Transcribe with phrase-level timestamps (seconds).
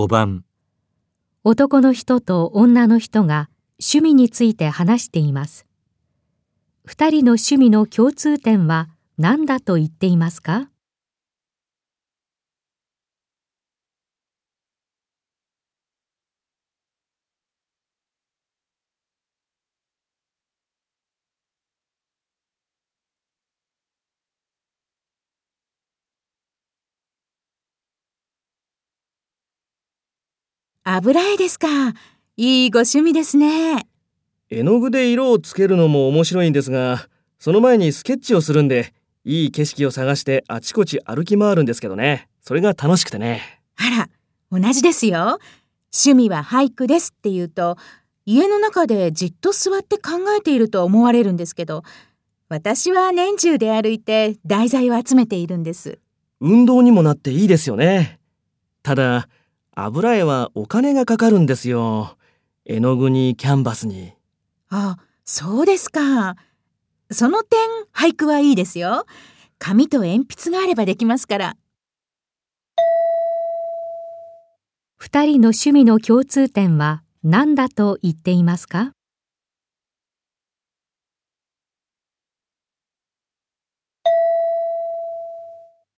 [0.00, 0.44] 5番
[1.44, 5.66] 男の人と女の人が趣味について話しています。
[6.88, 10.70] 2人の趣味の共通点は何だと言っていますか？
[30.82, 31.68] 油絵ですか。
[32.38, 33.86] いいご趣味ですね。
[34.48, 37.06] 絵の具で色をつけるのも面白いんですが、
[37.38, 42.28] その前にスケッチをするんで、いい景色を探してあちこち歩き回るんですけどね。
[42.40, 43.60] それが楽しくてね。
[43.76, 44.08] あ
[44.50, 45.38] ら、同じですよ。
[45.92, 47.76] 趣味は俳句ですって言うと、
[48.24, 51.82] 家の中でじっと座って考えていると思われるんですけど、
[52.48, 55.98] 私は年中で歩いて題材を集めているんです。
[56.40, 58.18] 運動にもなっていいですよね。
[58.82, 59.28] ただ、
[59.72, 62.16] 油絵はお金がかかるんですよ。
[62.64, 64.12] 絵の具にキャンバスに。
[64.68, 66.36] あ、そうですか。
[67.10, 67.58] その点、
[67.92, 69.06] 俳句はいいですよ。
[69.58, 71.56] 紙と鉛筆があればできますから。
[74.96, 78.92] 二人の趣味の共通点は何だと言っていますか？